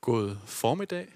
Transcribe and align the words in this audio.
God 0.00 0.36
formiddag, 0.46 1.12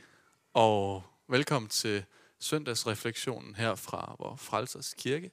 og 0.54 1.04
velkommen 1.29 1.69
til 1.69 2.04
søndagsreflektionen 2.38 3.55
her 3.55 3.75
fra 3.75 4.17
vores 4.19 4.41
Frelsers 4.41 4.95
Kirke 4.99 5.31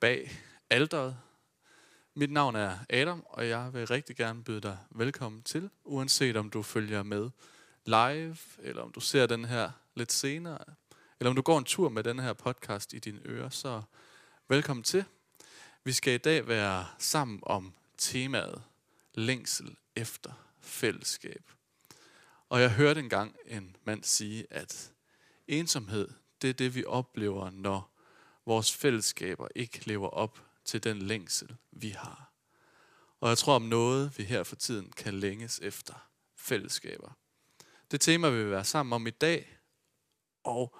bag 0.00 0.30
alderet. 0.70 1.18
Mit 2.14 2.30
navn 2.30 2.56
er 2.56 2.78
Adam, 2.90 3.22
og 3.26 3.48
jeg 3.48 3.72
vil 3.72 3.86
rigtig 3.86 4.16
gerne 4.16 4.44
byde 4.44 4.60
dig 4.60 4.78
velkommen 4.90 5.42
til, 5.42 5.70
uanset 5.84 6.36
om 6.36 6.50
du 6.50 6.62
følger 6.62 7.02
med 7.02 7.30
live, 7.86 8.36
eller 8.58 8.82
om 8.82 8.92
du 8.92 9.00
ser 9.00 9.26
den 9.26 9.44
her 9.44 9.70
lidt 9.94 10.12
senere, 10.12 10.64
eller 11.20 11.30
om 11.30 11.36
du 11.36 11.42
går 11.42 11.58
en 11.58 11.64
tur 11.64 11.88
med 11.88 12.04
den 12.04 12.18
her 12.18 12.32
podcast 12.32 12.92
i 12.92 12.98
dine 12.98 13.20
ører, 13.24 13.48
så 13.50 13.82
velkommen 14.48 14.84
til. 14.84 15.04
Vi 15.84 15.92
skal 15.92 16.14
i 16.14 16.18
dag 16.18 16.48
være 16.48 16.86
sammen 16.98 17.40
om 17.42 17.74
temaet 17.98 18.62
længsel 19.14 19.76
efter 19.96 20.32
fællesskab. 20.60 21.42
Og 22.52 22.60
jeg 22.60 22.72
hørte 22.72 23.00
engang 23.00 23.36
en 23.46 23.76
mand 23.84 24.04
sige, 24.04 24.46
at 24.50 24.92
ensomhed, 25.48 26.08
det 26.42 26.50
er 26.50 26.54
det, 26.54 26.74
vi 26.74 26.84
oplever, 26.84 27.50
når 27.50 27.90
vores 28.46 28.72
fællesskaber 28.72 29.48
ikke 29.54 29.86
lever 29.86 30.08
op 30.08 30.44
til 30.64 30.84
den 30.84 31.02
længsel, 31.02 31.56
vi 31.70 31.88
har. 31.88 32.32
Og 33.20 33.28
jeg 33.28 33.38
tror 33.38 33.54
om 33.54 33.62
noget, 33.62 34.18
vi 34.18 34.24
her 34.24 34.42
for 34.42 34.56
tiden 34.56 34.92
kan 34.92 35.14
længes 35.14 35.60
efter 35.62 35.94
fællesskaber. 36.36 37.12
Det 37.90 38.00
tema 38.00 38.30
vil 38.30 38.46
vi 38.46 38.50
være 38.50 38.64
sammen 38.64 38.92
om 38.92 39.06
i 39.06 39.10
dag, 39.10 39.58
og 40.42 40.76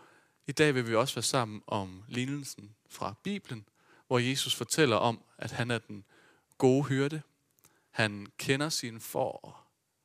i 0.46 0.52
dag 0.52 0.74
vil 0.74 0.88
vi 0.88 0.94
også 0.94 1.14
være 1.14 1.22
sammen 1.22 1.62
om 1.66 2.04
lignelsen 2.08 2.76
fra 2.90 3.14
Bibelen, 3.22 3.68
hvor 4.06 4.18
Jesus 4.18 4.54
fortæller 4.54 4.96
om, 4.96 5.24
at 5.38 5.50
han 5.50 5.70
er 5.70 5.78
den 5.78 6.04
gode 6.58 6.84
hyrde. 6.84 7.22
Han 7.90 8.26
kender 8.38 8.68
sine 8.68 9.00
får, 9.00 9.32
og 9.32 9.56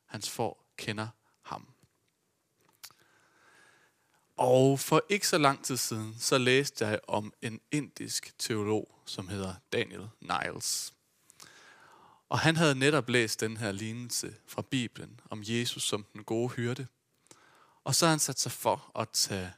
hans 0.06 0.30
får 0.30 0.72
kender 0.76 1.08
ham. 1.48 1.74
Og 4.38 4.80
for 4.80 5.02
ikke 5.08 5.28
så 5.28 5.38
lang 5.38 5.64
tid 5.64 5.76
siden, 5.76 6.16
så 6.18 6.38
læste 6.38 6.86
jeg 6.86 7.00
om 7.08 7.32
en 7.42 7.60
indisk 7.72 8.34
teolog, 8.38 8.94
som 9.06 9.28
hedder 9.28 9.54
Daniel 9.72 10.08
Niles. 10.20 10.94
Og 12.28 12.38
han 12.38 12.56
havde 12.56 12.74
netop 12.74 13.08
læst 13.08 13.40
den 13.40 13.56
her 13.56 13.72
lignelse 13.72 14.34
fra 14.46 14.62
Bibelen 14.62 15.20
om 15.30 15.42
Jesus 15.44 15.82
som 15.82 16.06
den 16.12 16.24
gode 16.24 16.48
hyrde. 16.48 16.86
Og 17.84 17.94
så 17.94 18.06
har 18.06 18.10
han 18.10 18.18
sat 18.18 18.40
sig 18.40 18.52
for 18.52 18.92
at 18.98 19.08
tage 19.08 19.52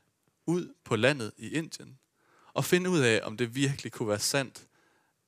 ud 0.47 0.75
på 0.85 0.97
landet 0.97 1.33
i 1.37 1.49
Indien 1.49 1.99
og 2.53 2.65
finde 2.65 2.91
ud 2.91 3.01
af, 3.01 3.21
om 3.23 3.37
det 3.37 3.55
virkelig 3.55 3.93
kunne 3.93 4.09
være 4.09 4.19
sandt, 4.19 4.67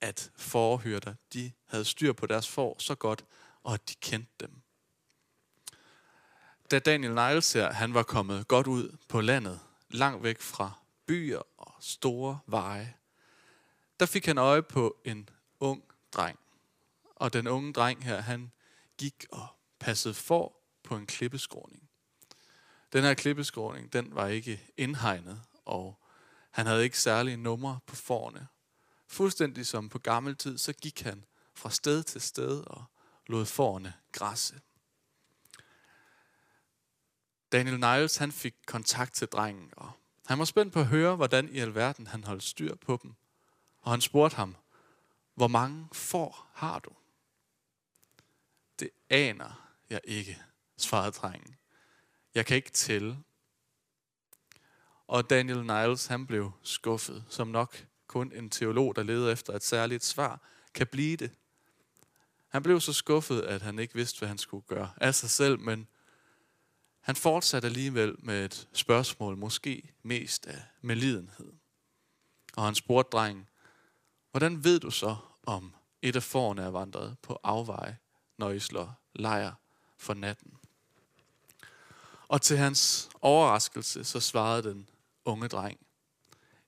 at 0.00 0.30
forhyrter, 0.36 1.14
de 1.32 1.52
havde 1.66 1.84
styr 1.84 2.12
på 2.12 2.26
deres 2.26 2.48
får 2.48 2.76
så 2.78 2.94
godt, 2.94 3.24
og 3.62 3.74
at 3.74 3.88
de 3.88 3.94
kendte 3.94 4.32
dem 4.40 4.61
da 6.72 6.78
Daniel 6.78 7.14
Niles 7.14 7.52
her, 7.52 7.72
han 7.72 7.94
var 7.94 8.02
kommet 8.02 8.48
godt 8.48 8.66
ud 8.66 8.96
på 9.08 9.20
landet, 9.20 9.60
langt 9.90 10.22
væk 10.22 10.40
fra 10.40 10.72
byer 11.06 11.42
og 11.58 11.74
store 11.80 12.38
veje, 12.46 12.94
der 14.00 14.06
fik 14.06 14.26
han 14.26 14.38
øje 14.38 14.62
på 14.62 14.96
en 15.04 15.28
ung 15.60 15.84
dreng. 16.12 16.38
Og 17.16 17.32
den 17.32 17.46
unge 17.46 17.72
dreng 17.72 18.04
her, 18.04 18.20
han 18.20 18.52
gik 18.98 19.26
og 19.30 19.46
passede 19.78 20.14
for 20.14 20.56
på 20.82 20.96
en 20.96 21.06
klippeskråning. 21.06 21.88
Den 22.92 23.04
her 23.04 23.14
klippeskråning, 23.14 23.92
den 23.92 24.14
var 24.14 24.26
ikke 24.26 24.72
indhegnet, 24.76 25.42
og 25.64 25.98
han 26.50 26.66
havde 26.66 26.84
ikke 26.84 26.98
særlige 26.98 27.36
numre 27.36 27.78
på 27.86 27.96
forne. 27.96 28.46
Fuldstændig 29.06 29.66
som 29.66 29.88
på 29.88 29.98
gammel 29.98 30.36
tid, 30.36 30.58
så 30.58 30.72
gik 30.72 31.00
han 31.02 31.24
fra 31.54 31.70
sted 31.70 32.02
til 32.02 32.20
sted 32.20 32.60
og 32.66 32.84
lod 33.26 33.46
forne 33.46 33.94
græsse. 34.12 34.60
Daniel 37.52 37.78
Niles 37.78 38.16
han 38.16 38.32
fik 38.32 38.54
kontakt 38.66 39.14
til 39.14 39.28
drengen, 39.28 39.70
og 39.76 39.90
han 40.26 40.38
var 40.38 40.44
spændt 40.44 40.72
på 40.72 40.80
at 40.80 40.86
høre, 40.86 41.16
hvordan 41.16 41.48
i 41.48 41.58
alverden 41.58 42.06
han 42.06 42.24
holdt 42.24 42.42
styr 42.42 42.74
på 42.74 42.98
dem. 43.02 43.14
Og 43.80 43.90
han 43.90 44.00
spurgte 44.00 44.36
ham, 44.36 44.56
hvor 45.34 45.48
mange 45.48 45.88
får 45.92 46.50
har 46.54 46.78
du? 46.78 46.90
Det 48.80 48.90
aner 49.10 49.68
jeg 49.90 50.00
ikke, 50.04 50.42
svarede 50.76 51.12
drengen. 51.12 51.56
Jeg 52.34 52.46
kan 52.46 52.56
ikke 52.56 52.70
tælle. 52.70 53.18
Og 55.06 55.30
Daniel 55.30 55.62
Niles 55.62 56.06
han 56.06 56.26
blev 56.26 56.52
skuffet, 56.62 57.24
som 57.28 57.48
nok 57.48 57.86
kun 58.06 58.32
en 58.32 58.50
teolog, 58.50 58.96
der 58.96 59.02
leder 59.02 59.32
efter 59.32 59.52
et 59.52 59.64
særligt 59.64 60.04
svar, 60.04 60.40
kan 60.74 60.86
blive 60.86 61.16
det. 61.16 61.30
Han 62.48 62.62
blev 62.62 62.80
så 62.80 62.92
skuffet, 62.92 63.40
at 63.40 63.62
han 63.62 63.78
ikke 63.78 63.94
vidste, 63.94 64.18
hvad 64.18 64.28
han 64.28 64.38
skulle 64.38 64.64
gøre 64.66 64.90
af 64.96 65.14
sig 65.14 65.30
selv, 65.30 65.58
men 65.58 65.88
han 67.02 67.16
fortsatte 67.16 67.66
alligevel 67.68 68.16
med 68.18 68.44
et 68.44 68.68
spørgsmål, 68.72 69.36
måske 69.36 69.94
mest 70.02 70.46
af 70.46 70.62
medlidenhed. 70.80 71.52
Og 72.56 72.64
han 72.64 72.74
spurgte 72.74 73.16
drengen, 73.16 73.48
hvordan 74.30 74.64
ved 74.64 74.80
du 74.80 74.90
så, 74.90 75.16
om 75.42 75.74
et 76.02 76.16
af 76.16 76.22
forerne 76.22 76.62
er 76.62 76.70
vandret 76.70 77.16
på 77.22 77.38
afveje, 77.42 77.98
når 78.38 78.50
I 78.50 78.60
slår 78.60 79.00
lejr 79.12 79.52
for 79.98 80.14
natten? 80.14 80.56
Og 82.28 82.42
til 82.42 82.56
hans 82.56 83.10
overraskelse, 83.20 84.04
så 84.04 84.20
svarede 84.20 84.62
den 84.62 84.88
unge 85.24 85.48
dreng, 85.48 85.86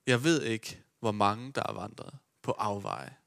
jeg 0.05 0.23
ved 0.23 0.43
ikke, 0.43 0.83
hvor 0.99 1.11
mange 1.11 1.51
der 1.51 1.63
er 1.69 1.73
vandret 1.73 2.17
på 2.41 2.51
afveje, 2.51 3.17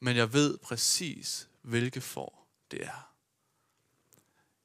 men 0.00 0.16
jeg 0.16 0.32
ved 0.32 0.58
præcis, 0.58 1.48
hvilke 1.62 2.00
får 2.00 2.48
det 2.70 2.84
er. 2.86 3.12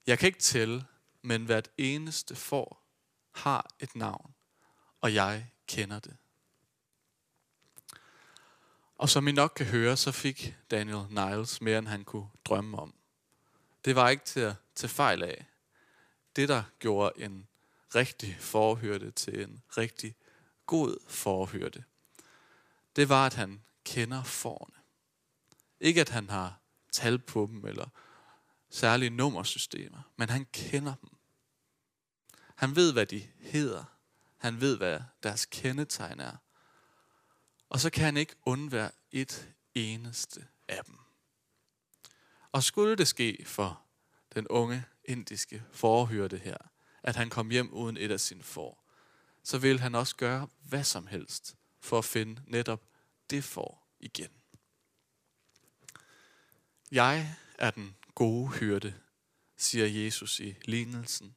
Jeg 0.08 0.20
kan 0.20 0.28
ikke 0.28 0.40
tælle, 0.40 0.86
men 1.28 1.46
hvert 1.46 1.70
eneste 1.78 2.36
får 2.36 2.84
har 3.32 3.70
et 3.80 3.96
navn, 3.96 4.34
og 5.02 5.14
jeg 5.14 5.52
kender 5.68 6.00
det. 6.00 6.18
Og 8.96 9.10
som 9.10 9.28
I 9.28 9.32
nok 9.32 9.54
kan 9.56 9.66
høre, 9.66 9.98
så 9.98 10.12
fik 10.12 10.56
Daniel 10.72 11.06
Niles 11.10 11.62
mere, 11.62 11.78
end 11.78 11.88
han 11.88 12.04
kunne 12.04 12.30
drømme 12.46 12.80
om. 12.80 12.94
Det 13.86 13.96
var 13.96 14.10
ikke 14.10 14.26
til 14.26 14.40
at 14.40 14.56
tage 14.76 14.90
fejl 14.90 15.24
af. 15.24 15.46
Det, 16.36 16.50
der 16.50 16.64
gjorde 16.80 17.22
en 17.22 17.48
rigtig 17.96 18.38
forhørte 18.40 19.12
til 19.12 19.44
en 19.44 19.64
rigtig 19.78 20.16
god 20.66 20.98
forhørte, 21.10 21.84
det 22.96 23.10
var, 23.10 23.26
at 23.26 23.34
han 23.34 23.64
kender 23.86 24.24
forne. 24.24 24.76
Ikke 25.80 26.02
at 26.02 26.10
han 26.10 26.30
har 26.30 26.60
tal 26.92 27.20
på 27.20 27.48
dem 27.52 27.66
eller 27.66 27.90
særlige 28.70 29.10
nummersystemer, 29.10 30.02
men 30.16 30.30
han 30.30 30.46
kender 30.54 30.96
dem. 30.96 31.17
Han 32.58 32.76
ved, 32.76 32.94
hvad 32.94 33.06
de 33.06 33.28
hedder. 33.40 33.84
Han 34.38 34.62
ved, 34.62 34.78
hvad 34.78 35.00
deres 35.24 35.46
kendetegn 35.46 36.20
er. 36.20 36.36
Og 37.70 37.80
så 37.80 37.90
kan 37.90 38.06
han 38.06 38.18
ikke 38.18 38.36
undvære 38.46 38.92
et 39.12 39.54
eneste 39.76 40.48
af 40.68 40.86
dem. 40.86 40.98
Og 42.52 42.64
skulle 42.64 42.96
det 42.96 43.08
ske 43.08 43.44
for 43.46 43.82
den 44.36 44.48
unge 44.48 44.86
indiske 45.06 45.64
forhørte 45.72 46.38
her, 46.38 46.58
at 47.04 47.16
han 47.16 47.30
kom 47.30 47.50
hjem 47.50 47.74
uden 47.74 47.98
et 47.98 48.12
af 48.12 48.20
sine 48.20 48.44
får, 48.44 48.84
så 49.44 49.58
vil 49.58 49.80
han 49.80 49.96
også 49.96 50.16
gøre 50.16 50.48
hvad 50.64 50.84
som 50.84 51.08
helst 51.08 51.56
for 51.80 51.98
at 51.98 52.06
finde 52.06 52.42
netop 52.48 52.84
det 53.30 53.44
får 53.44 53.88
igen. 54.00 54.32
Jeg 56.92 57.36
er 57.58 57.72
den 57.72 57.96
gode 58.16 58.50
hyrde, 58.50 58.94
siger 59.58 59.86
Jesus 59.86 60.40
i 60.40 60.56
lignelsen. 60.66 61.36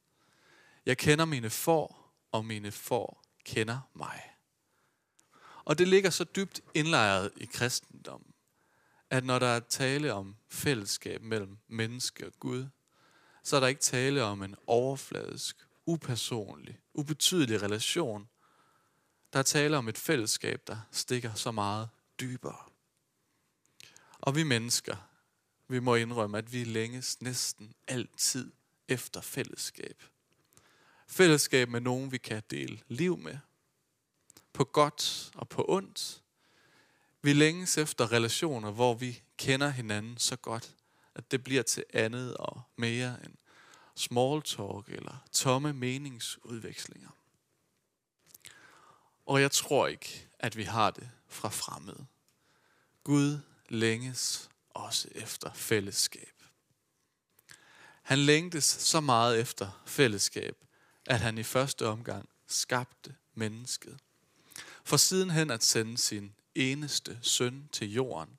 Jeg 0.90 0.98
kender 0.98 1.24
mine 1.24 1.50
får, 1.50 2.14
og 2.32 2.44
mine 2.44 2.72
får 2.72 3.24
kender 3.44 3.80
mig. 3.94 4.22
Og 5.64 5.78
det 5.78 5.88
ligger 5.88 6.10
så 6.10 6.24
dybt 6.24 6.60
indlejret 6.74 7.30
i 7.36 7.44
kristendommen, 7.44 8.34
at 9.10 9.24
når 9.24 9.38
der 9.38 9.46
er 9.46 9.60
tale 9.60 10.12
om 10.12 10.36
fællesskab 10.48 11.22
mellem 11.22 11.58
menneske 11.68 12.26
og 12.26 12.32
Gud, 12.40 12.66
så 13.42 13.56
er 13.56 13.60
der 13.60 13.66
ikke 13.66 13.80
tale 13.80 14.24
om 14.24 14.42
en 14.42 14.56
overfladisk, 14.66 15.66
upersonlig, 15.86 16.80
ubetydelig 16.94 17.62
relation. 17.62 18.28
Der 19.32 19.38
er 19.38 19.42
tale 19.42 19.76
om 19.76 19.88
et 19.88 19.98
fællesskab, 19.98 20.62
der 20.66 20.78
stikker 20.90 21.34
så 21.34 21.50
meget 21.50 21.88
dybere. 22.20 22.64
Og 24.20 24.36
vi 24.36 24.42
mennesker, 24.42 24.96
vi 25.68 25.78
må 25.78 25.94
indrømme, 25.94 26.38
at 26.38 26.52
vi 26.52 26.64
længes 26.64 27.20
næsten 27.20 27.74
altid 27.88 28.52
efter 28.88 29.20
fællesskab. 29.20 30.02
Fællesskab 31.10 31.68
med 31.68 31.80
nogen, 31.80 32.12
vi 32.12 32.18
kan 32.18 32.42
dele 32.50 32.80
liv 32.88 33.18
med. 33.18 33.38
På 34.52 34.64
godt 34.64 35.30
og 35.34 35.48
på 35.48 35.64
ondt. 35.68 36.22
Vi 37.22 37.32
længes 37.32 37.78
efter 37.78 38.12
relationer, 38.12 38.70
hvor 38.70 38.94
vi 38.94 39.22
kender 39.36 39.68
hinanden 39.68 40.18
så 40.18 40.36
godt, 40.36 40.74
at 41.14 41.30
det 41.30 41.44
bliver 41.44 41.62
til 41.62 41.84
andet 41.92 42.36
og 42.36 42.62
mere 42.76 43.16
end 43.24 43.34
small 43.94 44.42
talk 44.42 44.88
eller 44.88 45.24
tomme 45.32 45.72
meningsudvekslinger. 45.72 47.10
Og 49.26 49.40
jeg 49.40 49.50
tror 49.50 49.86
ikke, 49.86 50.28
at 50.38 50.56
vi 50.56 50.62
har 50.62 50.90
det 50.90 51.10
fra 51.28 51.48
fremmede. 51.48 52.06
Gud 53.04 53.38
længes 53.68 54.50
også 54.70 55.08
efter 55.14 55.52
fællesskab. 55.52 56.42
Han 58.02 58.18
længtes 58.18 58.64
så 58.64 59.00
meget 59.00 59.40
efter 59.40 59.82
fællesskab, 59.86 60.56
at 61.06 61.20
han 61.20 61.38
i 61.38 61.42
første 61.42 61.86
omgang 61.86 62.28
skabte 62.46 63.14
mennesket. 63.34 63.98
For 64.84 64.96
sidenhen 64.96 65.50
at 65.50 65.62
sende 65.62 65.98
sin 65.98 66.34
eneste 66.54 67.18
søn 67.22 67.68
til 67.72 67.92
jorden, 67.92 68.38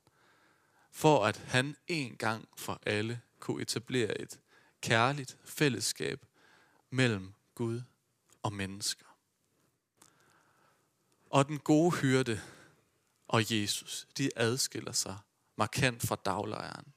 for 0.92 1.26
at 1.26 1.38
han 1.38 1.76
en 1.88 2.18
gang 2.18 2.48
for 2.58 2.82
alle 2.86 3.22
kunne 3.40 3.62
etablere 3.62 4.22
et 4.22 4.40
kærligt 4.82 5.38
fællesskab 5.46 6.26
mellem 6.90 7.34
Gud 7.56 7.82
og 8.44 8.54
mennesker. 8.54 9.06
Og 11.30 11.48
den 11.48 11.60
gode 11.60 11.92
hyrde 11.92 12.42
og 13.28 13.52
Jesus, 13.52 14.08
de 14.18 14.30
adskiller 14.36 14.92
sig 14.92 15.18
markant 15.56 16.08
fra 16.08 16.18
daglejren. 16.26 16.94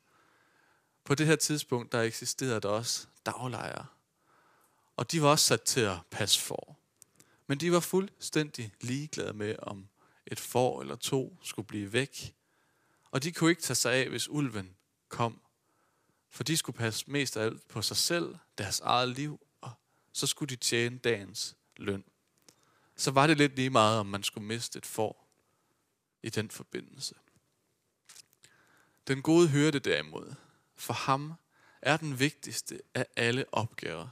På 1.04 1.14
det 1.14 1.26
her 1.26 1.36
tidspunkt, 1.36 1.92
der 1.92 2.02
eksisterede 2.02 2.60
der 2.60 2.68
også 2.68 3.06
daglejre. 3.26 3.86
Og 4.96 5.12
de 5.12 5.22
var 5.22 5.28
også 5.28 5.44
sat 5.44 5.62
til 5.62 5.80
at 5.80 5.98
passe 6.10 6.40
for. 6.40 6.78
Men 7.46 7.60
de 7.60 7.72
var 7.72 7.80
fuldstændig 7.80 8.72
ligeglade 8.80 9.32
med, 9.32 9.56
om 9.58 9.88
et 10.26 10.40
får 10.40 10.80
eller 10.80 10.96
to 10.96 11.38
skulle 11.42 11.66
blive 11.66 11.92
væk. 11.92 12.34
Og 13.10 13.22
de 13.22 13.32
kunne 13.32 13.50
ikke 13.50 13.62
tage 13.62 13.74
sig 13.74 13.94
af, 13.94 14.08
hvis 14.08 14.28
ulven 14.28 14.76
kom. 15.08 15.40
For 16.30 16.44
de 16.44 16.56
skulle 16.56 16.78
passe 16.78 17.10
mest 17.10 17.36
af 17.36 17.44
alt 17.44 17.68
på 17.68 17.82
sig 17.82 17.96
selv, 17.96 18.36
deres 18.58 18.80
eget 18.80 19.08
liv, 19.08 19.40
og 19.60 19.72
så 20.12 20.26
skulle 20.26 20.50
de 20.50 20.56
tjene 20.56 20.98
dagens 20.98 21.56
løn. 21.76 22.04
Så 22.96 23.10
var 23.10 23.26
det 23.26 23.38
lidt 23.38 23.56
lige 23.56 23.70
meget, 23.70 23.98
om 24.00 24.06
man 24.06 24.22
skulle 24.22 24.46
miste 24.46 24.78
et 24.78 24.86
får 24.86 25.28
i 26.22 26.30
den 26.30 26.50
forbindelse. 26.50 27.14
Den 29.06 29.22
gode 29.22 29.48
hørte 29.48 29.78
derimod, 29.78 30.34
for 30.76 30.92
ham 30.92 31.34
er 31.82 31.96
den 31.96 32.18
vigtigste 32.18 32.80
af 32.94 33.06
alle 33.16 33.44
opgaver, 33.52 34.08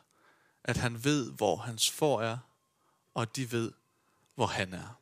at 0.65 0.77
han 0.77 1.05
ved, 1.05 1.33
hvor 1.33 1.57
hans 1.57 1.91
får 1.91 2.23
er, 2.23 2.39
og 3.15 3.37
de 3.37 3.53
ved, 3.53 3.73
hvor 4.35 4.47
han 4.47 4.73
er. 4.73 4.99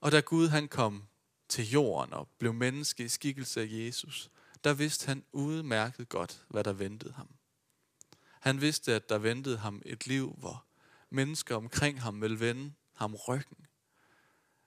Og 0.00 0.12
da 0.12 0.20
Gud 0.20 0.48
han 0.48 0.68
kom 0.68 1.08
til 1.48 1.70
jorden 1.70 2.14
og 2.14 2.28
blev 2.38 2.54
menneske 2.54 3.04
i 3.04 3.08
skikkelse 3.08 3.60
af 3.60 3.66
Jesus, 3.70 4.30
der 4.64 4.74
vidste 4.74 5.06
han 5.06 5.24
udmærket 5.32 6.08
godt, 6.08 6.44
hvad 6.48 6.64
der 6.64 6.72
ventede 6.72 7.12
ham. 7.12 7.28
Han 8.40 8.60
vidste, 8.60 8.94
at 8.94 9.08
der 9.08 9.18
ventede 9.18 9.58
ham 9.58 9.82
et 9.86 10.06
liv, 10.06 10.34
hvor 10.38 10.64
mennesker 11.10 11.56
omkring 11.56 12.02
ham 12.02 12.20
ville 12.20 12.40
vende 12.40 12.72
ham 12.94 13.14
ryggen. 13.14 13.66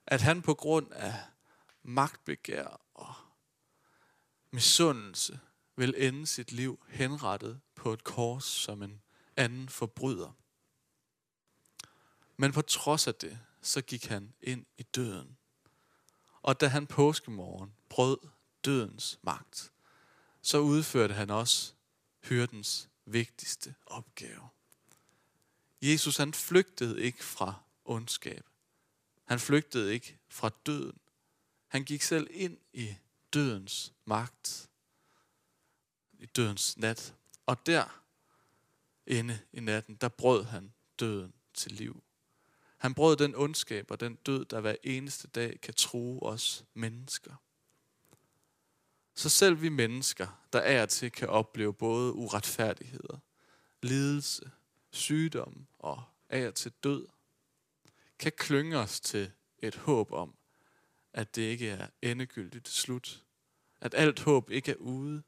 At 0.06 0.20
han 0.20 0.42
på 0.42 0.54
grund 0.54 0.92
af 0.92 1.14
magtbegær 1.82 2.80
og 2.94 3.14
misundelse 4.50 5.40
vil 5.76 5.94
ende 5.96 6.26
sit 6.26 6.52
liv 6.52 6.86
henrettet 6.88 7.60
på 7.74 7.92
et 7.92 8.04
kors 8.04 8.44
som 8.44 8.82
en 8.82 9.02
anden 9.36 9.68
forbryder. 9.68 10.32
Men 12.36 12.52
på 12.52 12.62
trods 12.62 13.06
af 13.06 13.14
det, 13.14 13.38
så 13.62 13.82
gik 13.82 14.06
han 14.06 14.34
ind 14.40 14.66
i 14.78 14.82
døden. 14.82 15.36
Og 16.42 16.60
da 16.60 16.66
han 16.66 16.86
påskemorgen 16.86 17.74
brød 17.88 18.18
dødens 18.64 19.18
magt, 19.22 19.72
så 20.42 20.58
udførte 20.58 21.14
han 21.14 21.30
også 21.30 21.72
hyrdens 22.22 22.88
vigtigste 23.04 23.74
opgave. 23.86 24.48
Jesus 25.82 26.16
han 26.16 26.34
flygtede 26.34 27.02
ikke 27.02 27.24
fra 27.24 27.54
ondskab. 27.84 28.46
Han 29.24 29.40
flygtede 29.40 29.92
ikke 29.94 30.18
fra 30.28 30.50
døden. 30.66 30.98
Han 31.66 31.84
gik 31.84 32.02
selv 32.02 32.26
ind 32.30 32.58
i 32.72 32.94
dødens 33.32 33.92
magt. 34.04 34.70
I 36.18 36.26
dødens 36.26 36.76
nat. 36.76 37.14
Og 37.46 37.66
der, 37.66 38.03
inde 39.06 39.38
i 39.52 39.60
natten, 39.60 39.94
der 39.94 40.08
brød 40.08 40.44
han 40.44 40.72
døden 41.00 41.34
til 41.54 41.72
liv. 41.72 42.02
Han 42.76 42.94
brød 42.94 43.16
den 43.16 43.34
ondskab 43.34 43.90
og 43.90 44.00
den 44.00 44.14
død, 44.14 44.44
der 44.44 44.60
hver 44.60 44.76
eneste 44.82 45.28
dag 45.28 45.60
kan 45.60 45.74
true 45.74 46.22
os 46.22 46.64
mennesker. 46.74 47.34
Så 49.14 49.28
selv 49.28 49.62
vi 49.62 49.68
mennesker, 49.68 50.46
der 50.52 50.58
er 50.58 50.86
til, 50.86 51.12
kan 51.12 51.28
opleve 51.28 51.74
både 51.74 52.12
uretfærdigheder, 52.12 53.18
lidelse, 53.82 54.50
sygdom 54.90 55.66
og 55.78 56.02
af 56.28 56.54
til 56.54 56.72
død, 56.82 57.06
kan 58.18 58.32
klynge 58.36 58.78
os 58.78 59.00
til 59.00 59.32
et 59.58 59.74
håb 59.74 60.12
om, 60.12 60.34
at 61.12 61.36
det 61.36 61.42
ikke 61.42 61.68
er 61.68 61.86
endegyldigt 62.02 62.68
slut. 62.68 63.22
At 63.80 63.94
alt 63.94 64.20
håb 64.20 64.50
ikke 64.50 64.72
er 64.72 64.76
ude. 64.76 65.22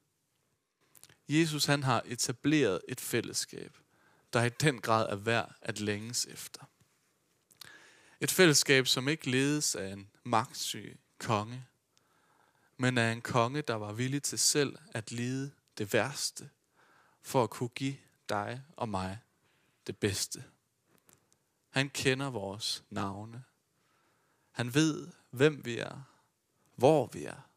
Jesus 1.29 1.65
han 1.65 1.83
har 1.83 2.03
etableret 2.05 2.81
et 2.89 3.01
fællesskab, 3.01 3.79
der 4.33 4.43
i 4.45 4.49
den 4.49 4.81
grad 4.81 5.09
er 5.09 5.17
værd 5.17 5.55
at 5.63 5.81
længes 5.81 6.27
efter. 6.27 6.65
Et 8.21 8.31
fællesskab, 8.31 8.87
som 8.87 9.09
ikke 9.09 9.31
ledes 9.31 9.75
af 9.75 9.93
en 9.93 10.11
magtsyg 10.25 10.99
konge, 11.19 11.67
men 12.77 12.99
af 12.99 13.13
en 13.13 13.23
konge, 13.23 13.63
der 13.63 13.75
var 13.75 13.93
villig 13.93 14.23
til 14.23 14.39
selv 14.39 14.77
at 14.93 15.13
lide 15.13 15.51
det 15.79 15.93
værste, 15.93 16.51
for 17.23 17.43
at 17.43 17.51
kunne 17.51 17.69
give 17.69 17.97
dig 18.29 18.63
og 18.77 18.89
mig 18.89 19.19
det 19.87 19.97
bedste. 19.97 20.45
Han 21.71 21.91
kender 21.91 22.31
vores 22.31 22.85
navne. 22.91 23.45
Han 24.51 24.75
ved, 24.75 25.09
hvem 25.31 25.65
vi 25.65 25.79
er, 25.79 26.03
hvor 26.75 27.07
vi 27.07 27.25
er. 27.25 27.49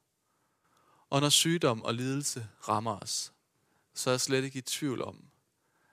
Og 1.09 1.21
når 1.21 1.29
sygdom 1.29 1.81
og 1.81 1.93
lidelse 1.93 2.47
rammer 2.67 2.99
os, 2.99 3.33
så 3.99 4.09
er 4.09 4.11
jeg 4.11 4.21
slet 4.21 4.43
ikke 4.43 4.59
i 4.59 4.61
tvivl 4.61 5.01
om, 5.01 5.29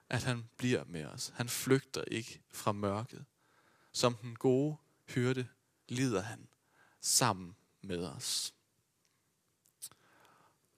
at 0.09 0.23
han 0.25 0.49
bliver 0.57 0.85
med 0.85 1.05
os. 1.05 1.33
Han 1.35 1.49
flygter 1.49 2.05
ikke 2.05 2.43
fra 2.51 2.73
mørket. 2.73 3.25
Som 3.93 4.15
den 4.15 4.37
gode 4.37 4.77
hyrde 5.09 5.49
lider 5.89 6.21
han 6.21 6.49
sammen 7.01 7.57
med 7.83 8.07
os. 8.07 8.55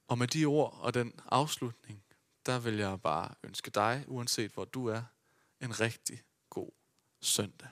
Og 0.07 0.17
med 0.17 0.27
de 0.27 0.45
ord 0.45 0.73
og 0.79 0.93
den 0.93 1.19
afslutning, 1.25 2.03
der 2.45 2.59
vil 2.59 2.75
jeg 2.75 3.01
bare 3.01 3.35
ønske 3.43 3.71
dig, 3.71 4.05
uanset 4.07 4.51
hvor 4.51 4.65
du 4.65 4.85
er, 4.85 5.03
en 5.61 5.79
rigtig 5.79 6.21
god 6.49 6.71
søndag. 7.21 7.69